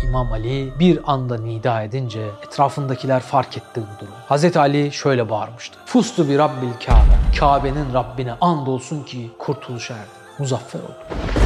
[0.02, 4.16] İmam Ali bir anda nida edince etrafındakiler fark etti bu durumu.
[4.30, 4.56] Hz.
[4.56, 5.78] Ali şöyle bağırmıştı.
[5.86, 7.38] Fustu bir Rabbil Kabe.
[7.40, 10.08] Kabe'nin Rabbine andolsun ki kurtuluşa erdi.
[10.38, 11.43] Muzaffer oldu.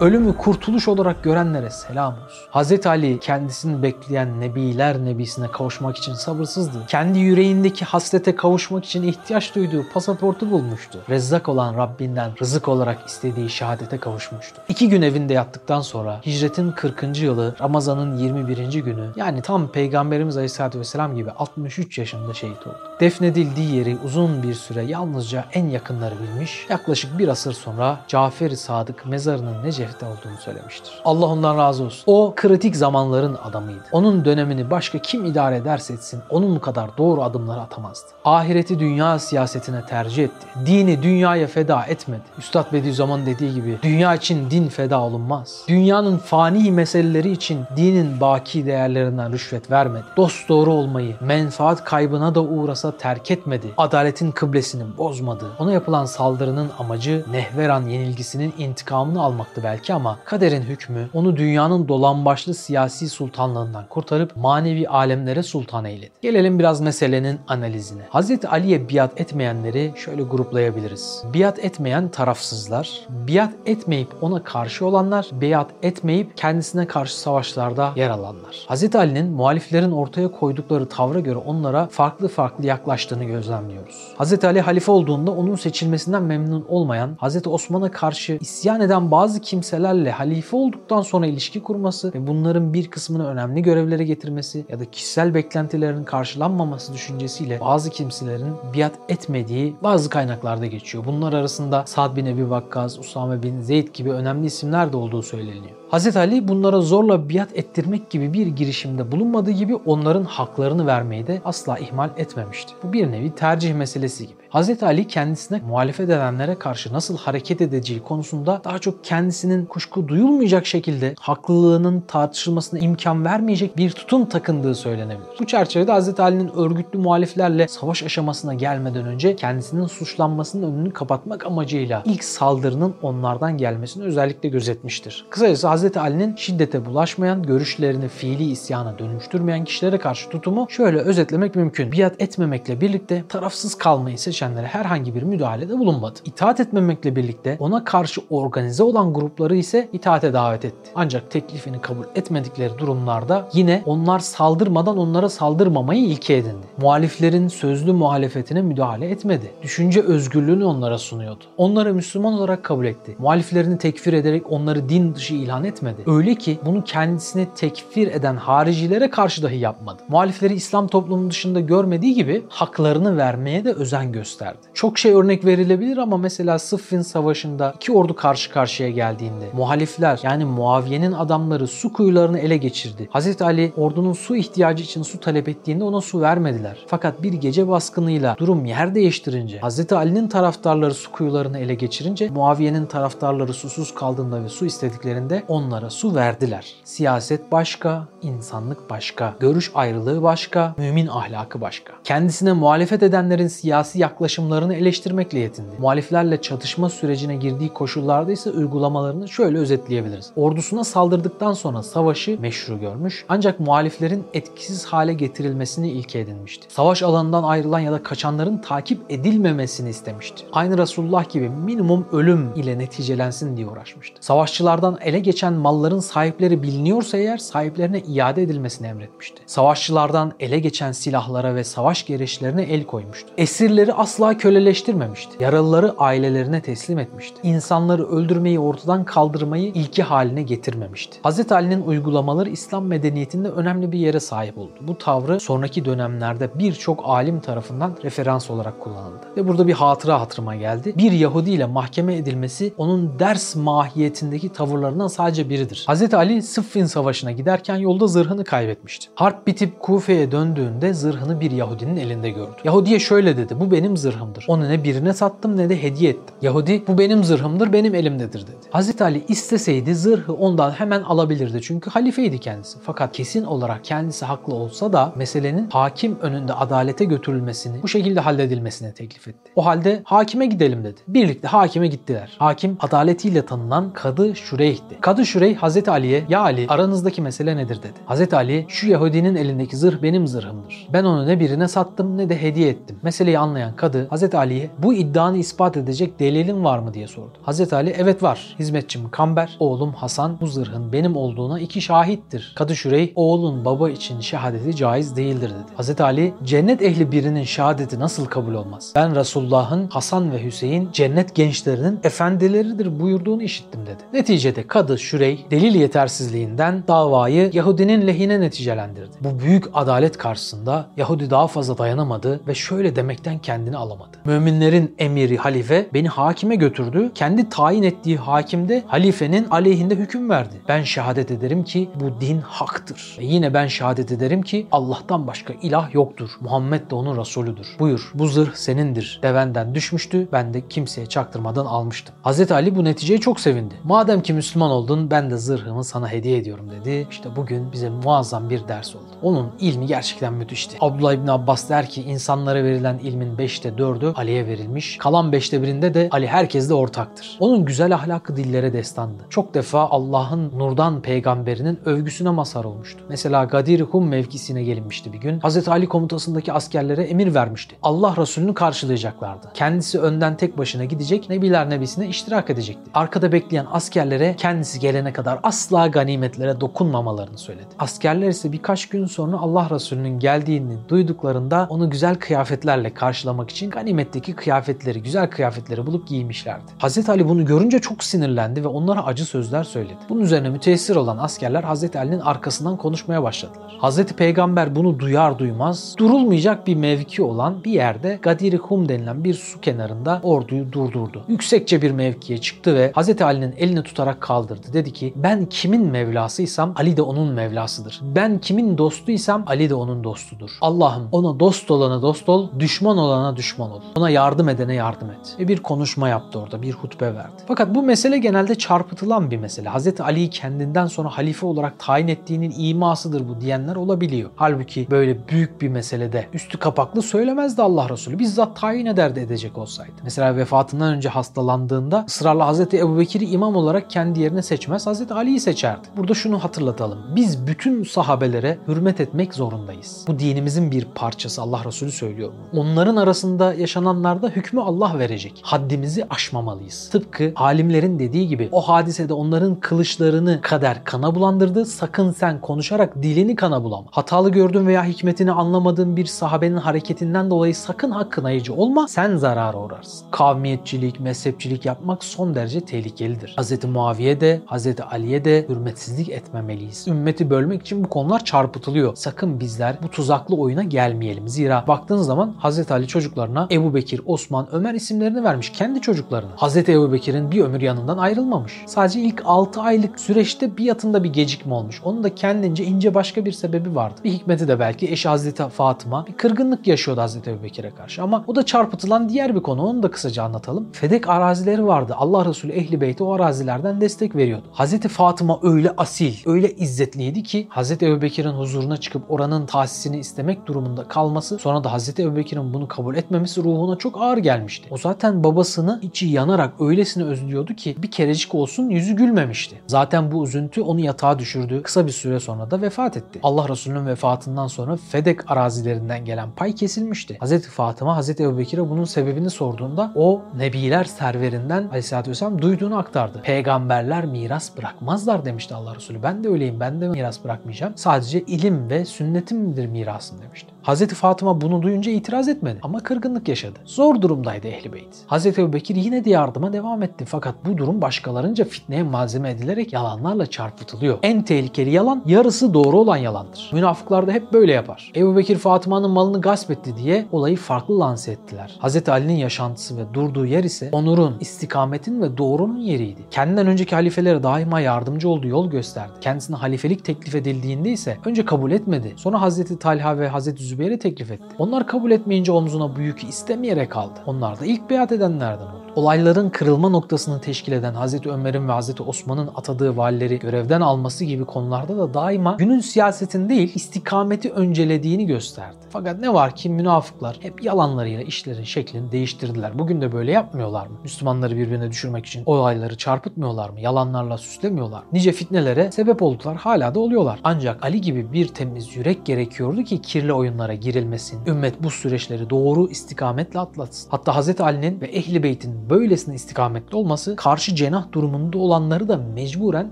[0.00, 2.76] Ölümü kurtuluş olarak görenlere selam olsun.
[2.78, 2.86] Hz.
[2.86, 6.78] Ali kendisini bekleyen Nebiler Nebisine kavuşmak için sabırsızdı.
[6.88, 10.98] Kendi yüreğindeki hasrete kavuşmak için ihtiyaç duyduğu pasaportu bulmuştu.
[11.08, 14.60] Rezzak olan Rabbinden rızık olarak istediği şehadete kavuşmuştu.
[14.68, 17.20] İki gün evinde yattıktan sonra hicretin 40.
[17.20, 18.82] yılı Ramazan'ın 21.
[18.82, 22.78] günü yani tam Peygamberimiz Aleyhisselatü Vesselam gibi 63 yaşında şehit oldu.
[23.00, 26.66] Defnedildiği yeri uzun bir süre yalnızca en yakınları bilmiş.
[26.68, 30.92] Yaklaşık bir asır sonra Cafer-i Sadık mezarının Necef Necef'te olduğunu söylemiştir.
[31.04, 32.02] Allah ondan razı olsun.
[32.06, 33.82] O kritik zamanların adamıydı.
[33.92, 38.08] Onun dönemini başka kim idare ederse etsin onun kadar doğru adımları atamazdı.
[38.24, 40.46] Ahireti dünya siyasetine tercih etti.
[40.66, 42.22] Dini dünyaya feda etmedi.
[42.38, 45.64] Üstad Bediüzzaman dediği gibi dünya için din feda olunmaz.
[45.68, 50.04] Dünyanın fani meseleleri için dinin baki değerlerinden rüşvet vermedi.
[50.16, 53.66] Dost doğru olmayı, menfaat kaybına da uğrasa terk etmedi.
[53.76, 55.46] Adaletin kıblesini bozmadı.
[55.58, 61.88] Ona yapılan saldırının amacı Nehveran yenilgisinin intikamını almaktı belki belki ama kaderin hükmü onu dünyanın
[61.88, 66.10] dolambaçlı siyasi sultanlığından kurtarıp manevi alemlere sultan eyledi.
[66.22, 68.02] Gelelim biraz meselenin analizine.
[68.12, 68.44] Hz.
[68.44, 71.22] Ali'ye biat etmeyenleri şöyle gruplayabiliriz.
[71.34, 78.66] Biat etmeyen tarafsızlar, biat etmeyip ona karşı olanlar, biat etmeyip kendisine karşı savaşlarda yer alanlar.
[78.68, 78.96] Hz.
[78.96, 84.14] Ali'nin muhaliflerin ortaya koydukları tavra göre onlara farklı farklı yaklaştığını gözlemliyoruz.
[84.18, 84.44] Hz.
[84.44, 87.46] Ali halife olduğunda onun seçilmesinden memnun olmayan, Hz.
[87.46, 92.90] Osman'a karşı isyan eden bazı kimseler kimselerle halife olduktan sonra ilişki kurması ve bunların bir
[92.90, 100.10] kısmını önemli görevlere getirmesi ya da kişisel beklentilerin karşılanmaması düşüncesiyle bazı kimselerin biat etmediği bazı
[100.10, 101.04] kaynaklarda geçiyor.
[101.06, 105.77] Bunlar arasında Sa'd bin Ebi Vakkaz, Usame bin Zeyd gibi önemli isimler de olduğu söyleniyor.
[105.92, 106.16] Hz.
[106.16, 111.78] Ali bunlara zorla biat ettirmek gibi bir girişimde bulunmadığı gibi onların haklarını vermeyi de asla
[111.78, 112.72] ihmal etmemişti.
[112.82, 114.38] Bu bir nevi tercih meselesi gibi.
[114.50, 114.82] Hz.
[114.82, 121.14] Ali kendisine muhalefet edenlere karşı nasıl hareket edeceği konusunda daha çok kendisinin kuşku duyulmayacak şekilde
[121.20, 125.28] haklılığının tartışılmasına imkan vermeyecek bir tutum takındığı söylenebilir.
[125.40, 126.20] Bu çerçevede Hz.
[126.20, 133.58] Ali'nin örgütlü muhaliflerle savaş aşamasına gelmeden önce kendisinin suçlanmasının önünü kapatmak amacıyla ilk saldırının onlardan
[133.58, 135.26] gelmesini özellikle gözetmiştir.
[135.30, 135.96] Kısacası Hz.
[135.96, 141.92] Ali'nin şiddete bulaşmayan, görüşlerini fiili isyana dönüştürmeyen kişilere karşı tutumu şöyle özetlemek mümkün.
[141.92, 146.18] Biat etmemekle birlikte tarafsız kalmayı seçenlere herhangi bir müdahalede bulunmadı.
[146.24, 150.90] İtaat etmemekle birlikte ona karşı organize olan grupları ise itaate davet etti.
[150.94, 156.66] Ancak teklifini kabul etmedikleri durumlarda yine onlar saldırmadan onlara saldırmamayı ilke edindi.
[156.78, 159.50] Muhaliflerin sözlü muhalefetine müdahale etmedi.
[159.62, 161.44] Düşünce özgürlüğünü onlara sunuyordu.
[161.56, 163.16] Onları Müslüman olarak kabul etti.
[163.18, 166.02] Muhaliflerini tekfir ederek onları din dışı ilan etmedi.
[166.06, 170.02] Öyle ki bunu kendisine tekfir eden haricilere karşı dahi yapmadı.
[170.08, 174.58] Muhalifleri İslam toplumu dışında görmediği gibi haklarını vermeye de özen gösterdi.
[174.74, 180.44] Çok şey örnek verilebilir ama mesela Sıffin Savaşı'nda iki ordu karşı karşıya geldiğinde muhalifler yani
[180.44, 183.08] Muaviye'nin adamları su kuyularını ele geçirdi.
[183.14, 183.42] Hz.
[183.42, 186.84] Ali ordunun su ihtiyacı için su talep ettiğinde ona su vermediler.
[186.86, 189.92] Fakat bir gece baskınıyla durum yer değiştirince Hz.
[189.92, 196.14] Ali'nin taraftarları su kuyularını ele geçirince Muaviye'nin taraftarları susuz kaldığında ve su istediklerinde onlara su
[196.14, 196.74] verdiler.
[196.84, 201.92] Siyaset başka, insanlık başka, görüş ayrılığı başka, mümin ahlakı başka.
[202.04, 205.76] Kendisine muhalefet edenlerin siyasi yaklaşımlarını eleştirmekle yetindi.
[205.78, 210.30] Muhaliflerle çatışma sürecine girdiği koşullarda ise uygulamalarını şöyle özetleyebiliriz.
[210.36, 216.66] Ordusuna saldırdıktan sonra savaşı meşru görmüş ancak muhaliflerin etkisiz hale getirilmesini ilke edinmişti.
[216.68, 220.44] Savaş alanından ayrılan ya da kaçanların takip edilmemesini istemişti.
[220.52, 224.16] Aynı Resulullah gibi minimum ölüm ile neticelensin diye uğraşmıştı.
[224.20, 229.42] Savaşçılardan ele geçen malların sahipleri biliniyorsa eğer sahiplerine iade edilmesini emretmişti.
[229.46, 233.28] Savaşçılardan ele geçen silahlara ve savaş gereçlerine el koymuştu.
[233.38, 235.44] Esirleri asla köleleştirmemişti.
[235.44, 237.36] Yaralıları ailelerine teslim etmişti.
[237.42, 241.18] İnsanları öldürmeyi ortadan kaldırmayı ilki haline getirmemişti.
[241.24, 241.52] Hz.
[241.52, 244.72] Ali'nin uygulamaları İslam medeniyetinde önemli bir yere sahip oldu.
[244.80, 249.26] Bu tavrı sonraki dönemlerde birçok alim tarafından referans olarak kullanıldı.
[249.36, 250.92] Ve burada bir hatıra hatırıma geldi.
[250.96, 255.86] Bir Yahudi ile mahkeme edilmesi onun ders mahiyetindeki tavırlarından sadece biridir.
[255.88, 256.14] Hz.
[256.14, 259.08] Ali Sıffin Savaşı'na giderken yolda zırhını kaybetmişti.
[259.14, 262.56] Harp bitip Kufe'ye döndüğünde zırhını bir Yahudinin elinde gördü.
[262.64, 263.60] Yahudi'ye şöyle dedi.
[263.60, 264.44] Bu benim zırhımdır.
[264.48, 266.34] Onu ne birine sattım ne de hediye ettim.
[266.42, 268.56] Yahudi bu benim zırhımdır benim elimdedir dedi.
[268.74, 269.02] Hz.
[269.02, 271.62] Ali isteseydi zırhı ondan hemen alabilirdi.
[271.62, 272.78] Çünkü halifeydi kendisi.
[272.82, 278.94] Fakat kesin olarak kendisi haklı olsa da meselenin hakim önünde adalete götürülmesini, bu şekilde halledilmesine
[278.94, 279.52] teklif etti.
[279.56, 281.00] O halde hakime gidelim dedi.
[281.08, 282.36] Birlikte hakime gittiler.
[282.38, 285.00] Hakim adaletiyle tanınan Kadı Şureyh'ti.
[285.00, 285.88] Kadı Şureyh Hz.
[285.88, 287.98] Ali'ye ya Ali aranızdaki mesele nedir dedi.
[288.08, 288.34] Hz.
[288.34, 290.88] Ali şu Yahudinin elindeki zırh benim zırhımdır.
[290.92, 292.96] Ben onu ne birine sattım ne de hediye ettim.
[293.02, 294.34] Meseleyi anlayan kadı Hz.
[294.34, 297.32] Ali'ye bu iddianı ispat edecek delilin var mı diye sordu.
[297.46, 297.72] Hz.
[297.72, 298.56] Ali evet var.
[298.58, 302.52] Hizmetçim Kamber, oğlum Hasan bu zırhın benim olduğuna iki şahittir.
[302.56, 305.82] Kadı Şurey oğlun baba için şehadeti caiz değildir dedi.
[305.82, 306.00] Hz.
[306.00, 308.92] Ali cennet ehli birinin şehadeti nasıl kabul olmaz?
[308.96, 314.02] Ben Resulullah'ın Hasan ve Hüseyin cennet gençlerinin efendileridir buyurduğunu işittim dedi.
[314.12, 319.10] Neticede Kadı Şurey delil yetersizliğinden davayı Yahudinin lehine neticelendirdi.
[319.20, 324.16] Bu büyük adalet karşısında Yahudi daha fazla dayanamadı ve şöyle demekten kendini alamadı.
[324.24, 327.10] Müminlerin emiri halife beni hakime götürdü.
[327.14, 330.54] Kendi tayin ettiği hakim de halifenin aleyhinde hüküm verdi.
[330.68, 333.16] Ben şehadet ederim ki bu din haktır.
[333.18, 336.30] Ve yine ben şehadet ederim ki Allah'tan başka ilah yoktur.
[336.40, 337.68] Muhammed de onun Resulüdür.
[337.78, 339.20] Buyur bu zırh senindir.
[339.22, 340.28] Devenden düşmüştü.
[340.32, 342.14] Ben de kimseye çaktırmadan almıştım.
[342.24, 342.52] Hz.
[342.52, 343.74] Ali bu neticeye çok sevindi.
[343.84, 347.06] Madem ki Müslüman oldun ben de zırhımı sana hediye ediyorum dedi.
[347.10, 349.04] İşte bugün bize muazzam bir ders oldu.
[349.22, 350.76] Onun ilmi gerçekten müthişti.
[350.80, 354.98] Abdullah İbni Abbas der ki insanlara verilen ilmin 5'te 4'ü Ali'ye verilmiş.
[354.98, 357.36] Kalan 5'te birinde de Ali herkesle ortaktır.
[357.40, 359.22] Onun güzel ahlakı dillere destandı.
[359.30, 363.04] Çok defa Allah'ın nurdan peygamberinin övgüsüne mazhar olmuştu.
[363.08, 365.40] Mesela Gadir Hum mevkisine gelinmişti bir gün.
[365.40, 365.68] Hz.
[365.68, 367.76] Ali komutasındaki askerlere emir vermişti.
[367.82, 369.50] Allah Resulü'nü karşılayacaklardı.
[369.54, 372.90] Kendisi önden tek başına gidecek, Nebiler Nebisi'ne iştirak edecekti.
[372.94, 377.66] Arkada bekleyen askerlere kendisi gelene kadar asla ganimetlere dokunmamalarını söyledi.
[377.78, 384.32] Askerler ise birkaç gün sonra Allah Resulü'nün geldiğini duyduklarında onu güzel kıyafetlerle karşılamak için ganimetteki
[384.32, 386.64] kıyafetleri, güzel kıyafetleri bulup giymişlerdi.
[386.82, 387.08] Hz.
[387.08, 389.98] Ali bunu görünce çok sinirlendi ve onlara acı sözler söyledi.
[390.08, 391.96] Bunun üzerine müteessir olan askerler Hz.
[391.96, 393.78] Ali'nin arkasından konuşmaya başladılar.
[393.82, 394.04] Hz.
[394.04, 399.60] Peygamber bunu duyar duymaz durulmayacak bir mevki olan bir yerde Gadir Hum denilen bir su
[399.60, 401.24] kenarında orduyu durdurdu.
[401.28, 403.22] Yüksekçe bir mevkiye çıktı ve Hz.
[403.22, 404.66] Ali'nin elini tutarak kaldırdı.
[404.78, 408.00] Dedi ki ben kimin Mevlasıysam Ali de onun Mevlasıdır.
[408.02, 410.50] Ben kimin dostuysam Ali de onun dostudur.
[410.60, 413.80] Allah'ım ona dost olana dost ol, düşman olana düşman ol.
[413.96, 415.36] Ona yardım edene yardım et.
[415.38, 417.42] Ve bir konuşma yaptı orada, bir hutbe verdi.
[417.48, 419.68] Fakat bu mesele genelde çarpıtılan bir mesele.
[419.68, 420.00] Hz.
[420.00, 424.30] Ali'yi kendinden sonra halife olarak tayin ettiğinin imasıdır bu diyenler olabiliyor.
[424.36, 428.18] Halbuki böyle büyük bir meselede üstü kapaklı söylemezdi Allah Resulü.
[428.18, 429.92] Bizzat tayin ederdi edecek olsaydı.
[430.02, 432.60] Mesela vefatından önce hastalandığında ısrarla Hz.
[432.60, 434.42] Ebu Bekir'i imam olarak kendi yerine
[434.76, 434.86] seçmez.
[434.86, 435.12] Hz.
[435.12, 435.88] Ali'yi seçerdi.
[435.96, 436.98] Burada şunu hatırlatalım.
[437.16, 440.04] Biz bütün sahabelere hürmet etmek zorundayız.
[440.08, 442.32] Bu dinimizin bir parçası Allah Resulü söylüyor.
[442.52, 445.40] Onların arasında yaşananlarda hükmü Allah verecek.
[445.42, 446.88] Haddimizi aşmamalıyız.
[446.92, 451.66] Tıpkı alimlerin dediği gibi o hadisede onların kılıçlarını kader kana bulandırdı.
[451.66, 453.86] Sakın sen konuşarak dilini kana bulama.
[453.90, 458.88] Hatalı gördüğün veya hikmetini anlamadığın bir sahabenin hareketinden dolayı sakın hakkınayıcı olma.
[458.88, 460.06] Sen zarara uğrarsın.
[460.10, 463.36] Kavmiyetçilik, mezhepçilik yapmak son derece tehlikelidir.
[463.38, 463.64] Hz.
[463.64, 464.57] Muaviye de, Hz.
[464.90, 466.88] Ali'ye de hürmetsizlik etmemeliyiz.
[466.88, 468.96] Ümmeti bölmek için bu konular çarpıtılıyor.
[468.96, 471.28] Sakın bizler bu tuzaklı oyuna gelmeyelim.
[471.28, 472.70] Zira baktığınız zaman Hz.
[472.70, 475.50] Ali çocuklarına Ebu Bekir, Osman, Ömer isimlerini vermiş.
[475.50, 476.30] Kendi çocuklarına.
[476.36, 476.56] Hz.
[476.56, 478.62] Ebu Bekir'in bir ömür yanından ayrılmamış.
[478.66, 481.80] Sadece ilk 6 aylık süreçte bir yatında bir gecikme olmuş.
[481.84, 484.00] Onun da kendince ince başka bir sebebi vardı.
[484.04, 488.02] Bir hikmeti de belki eşi Hazreti Fatıma bir kırgınlık yaşıyordu Hazreti Ebu Bekir'e karşı.
[488.02, 489.62] Ama o da çarpıtılan diğer bir konu.
[489.62, 490.68] Onu da kısaca anlatalım.
[490.72, 491.94] Fedek arazileri vardı.
[491.96, 494.47] Allah Resulü Ehli Beyt'e o arazilerden destek veriyordu.
[494.52, 500.46] Hazreti Fatıma öyle asil, öyle izzetliydi ki Hazreti Ebu Bekir'in huzuruna çıkıp oranın tahsisini istemek
[500.46, 504.68] durumunda kalması sonra da Hazreti Ebu Bekir'in bunu kabul etmemesi ruhuna çok ağır gelmişti.
[504.70, 509.60] O zaten babasını içi yanarak öylesine özlüyordu ki bir kerecik olsun yüzü gülmemişti.
[509.66, 511.62] Zaten bu üzüntü onu yatağa düşürdü.
[511.62, 513.20] Kısa bir süre sonra da vefat etti.
[513.22, 517.16] Allah Resulü'nün vefatından sonra Fedek arazilerinden gelen pay kesilmişti.
[517.20, 523.22] Hazreti Fatıma Hazreti Ebu Bekir'e bunun sebebini sorduğunda o Nebiler serverinden Aleyhisselatü Vesselam duyduğunu aktardı.
[523.22, 526.02] Peygamberler miras bırakmazlar demişti Allah Resulü.
[526.02, 527.72] Ben de öyleyim ben de miras bırakmayacağım.
[527.76, 530.48] Sadece ilim ve sünnetimdir mirasım demişti.
[530.62, 533.58] Hazreti Fatıma bunu duyunca itiraz etmedi ama kırgınlık yaşadı.
[533.64, 534.96] Zor durumdaydı Ehli Beyt.
[535.06, 539.72] Hazreti Ebu Bekir yine de yardıma devam etti fakat bu durum başkalarınca fitneye malzeme edilerek
[539.72, 540.98] yalanlarla çarpıtılıyor.
[541.02, 543.50] En tehlikeli yalan yarısı doğru olan yalandır.
[543.52, 544.92] Münafıklar da hep böyle yapar.
[544.96, 548.56] Ebu Bekir Fatıma'nın malını gasp etti diye olayı farklı lanse ettiler.
[548.58, 553.00] Hazreti Ali'nin yaşantısı ve durduğu yer ise onurun, istikametin ve doğrunun yeriydi.
[553.10, 553.76] Kendinden önceki
[554.18, 555.92] halifelere daima yardımcı olduğu yol gösterdi.
[556.00, 558.94] Kendisine halifelik teklif edildiğinde ise önce kabul etmedi.
[558.96, 561.24] Sonra Hazreti Talha ve Hazreti Zübeyir'e teklif etti.
[561.38, 564.00] Onlar kabul etmeyince omzuna bu yükü istemeyerek aldı.
[564.06, 565.67] Onlar da ilk beyat edenlerden oldu.
[565.78, 571.24] Olayların kırılma noktasını teşkil eden Hazreti Ömer'in ve Hazreti Osman'ın atadığı valileri görevden alması gibi
[571.24, 575.56] konularda da daima günün siyasetin değil istikameti öncelediğini gösterdi.
[575.70, 579.58] Fakat ne var ki münafıklar hep yalanlarıyla işlerin şeklini değiştirdiler.
[579.58, 580.78] Bugün de böyle yapmıyorlar mı?
[580.82, 583.60] Müslümanları birbirine düşürmek için olayları çarpıtmıyorlar mı?
[583.60, 584.88] Yalanlarla süslemiyorlar mı?
[584.92, 586.36] Nice fitnelere sebep oldular.
[586.36, 587.20] Hala da oluyorlar.
[587.24, 591.26] Ancak Ali gibi bir temiz yürek gerekiyordu ki kirli oyunlara girilmesin.
[591.26, 593.90] Ümmet bu süreçleri doğru istikametle atlatsın.
[593.90, 599.70] Hatta Hazreti Ali'nin ve Ehli Beyt'in böylesine istikametli olması karşı cenah durumunda olanları da mecburen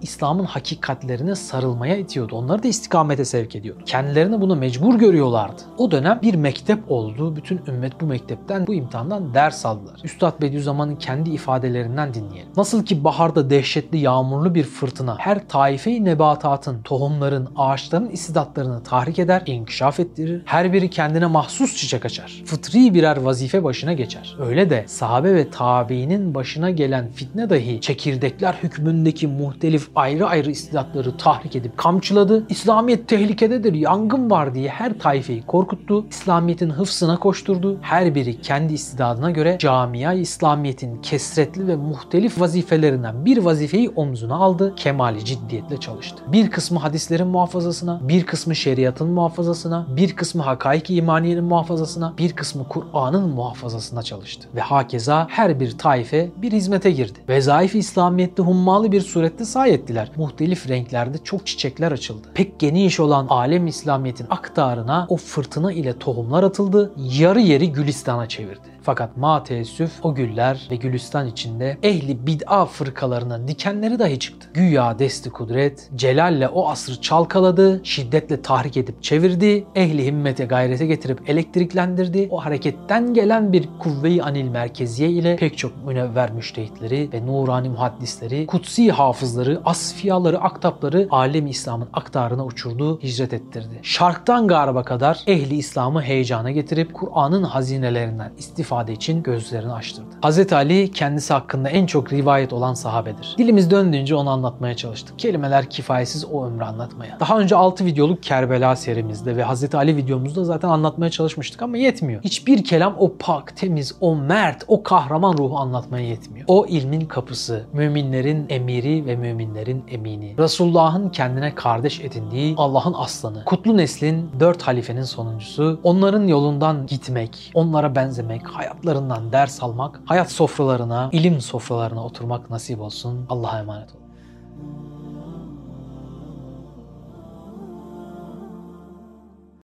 [0.03, 2.37] İslam'ın hakikatlerine sarılmaya itiyordu.
[2.37, 3.83] Onları da istikamete sevk ediyordu.
[3.87, 5.63] Kendilerini buna mecbur görüyorlardı.
[5.79, 7.37] O dönem bir mektep oldu.
[7.37, 10.01] Bütün ümmet bu mektepten, bu imtihandan ders aldılar.
[10.05, 12.53] Üstad Bediüzzaman'ın kendi ifadelerinden dinleyelim.
[12.57, 19.43] Nasıl ki baharda dehşetli yağmurlu bir fırtına her taife-i nebatatın, tohumların, ağaçların istidatlarını tahrik eder,
[19.47, 20.43] inkişaf ettirir.
[20.45, 22.43] Her biri kendine mahsus çiçek açar.
[22.47, 24.37] Fıtri birer vazife başına geçer.
[24.41, 31.17] Öyle de sahabe ve tabiinin başına gelen fitne dahi çekirdekler hükmündeki muhtelif ayrı ayrı istidatları
[31.17, 32.47] tahrik edip kamçıladı.
[32.49, 36.07] İslamiyet tehlikededir, yangın var diye her taifeyi korkuttu.
[36.11, 37.79] İslamiyet'in hıfsına koşturdu.
[37.81, 44.75] Her biri kendi istidadına göre camia İslamiyet'in kesretli ve muhtelif vazifelerinden bir vazifeyi omzuna aldı.
[44.77, 46.23] Kemali ciddiyetle çalıştı.
[46.33, 52.69] Bir kısmı hadislerin muhafazasına, bir kısmı şeriatın muhafazasına, bir kısmı hakaik imaniyenin muhafazasına, bir kısmı
[52.69, 54.49] Kur'an'ın muhafazasına çalıştı.
[54.55, 57.19] Ve hakeza her bir taife bir hizmete girdi.
[57.29, 60.11] Vezaif-i İslamiyet'te hummalı bir surette sahi ettiler.
[60.17, 62.29] Muhtelif renklerde çok çiçekler açıldı.
[62.35, 66.93] Pek geniş olan alem İslamiyet'in aktarına o fırtına ile tohumlar atıldı.
[66.97, 68.76] Yarı yeri Gülistan'a çevirdi.
[68.87, 74.49] Fakat ma teessüf o güller ve gülistan içinde ehli bid'a fırkalarının dikenleri dahi çıktı.
[74.55, 81.31] Güya desti kudret, celalle o asrı çalkaladı, şiddetle tahrik edip çevirdi, ehli himmete gayrete getirip
[81.31, 82.29] elektriklendirdi.
[82.31, 88.47] O hareketten gelen bir kuvve-i anil merkeziye ile pek çok münevver müştehitleri ve nurani muhaddisleri,
[88.47, 93.81] kutsi hafızları, asfiyaları, aktapları alem İslam'ın aktarına uçurdu, hicret ettirdi.
[93.83, 100.09] Şarktan garba kadar ehli İslam'ı heyecana getirip Kur'an'ın hazinelerinden istifade ifade için gözlerini açtırdı.
[100.25, 100.53] Hz.
[100.53, 103.35] Ali kendisi hakkında en çok rivayet olan sahabedir.
[103.39, 105.19] Dilimiz döndüğünce onu anlatmaya çalıştık.
[105.19, 107.21] Kelimeler kifayetsiz o ömrü anlatmaya.
[107.21, 109.75] Daha önce 6 videoluk Kerbela serimizde ve Hz.
[109.75, 112.23] Ali videomuzda zaten anlatmaya çalışmıştık ama yetmiyor.
[112.25, 116.45] Hiçbir kelam o pak, temiz, o mert, o kahraman ruhu anlatmaya yetmiyor.
[116.49, 120.39] O ilmin kapısı, müminlerin emiri ve müminlerin emini.
[120.39, 123.45] Resulullah'ın kendine kardeş edindiği Allah'ın aslanı.
[123.45, 125.81] Kutlu neslin dört halifenin sonuncusu.
[125.83, 133.27] Onların yolundan gitmek, onlara benzemek, hayatlarından ders almak, hayat sofralarına, ilim sofralarına oturmak nasip olsun.
[133.29, 134.07] Allah'a emanet olun.